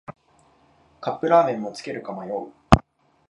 [0.99, 2.51] カップラーメンもつけるか迷う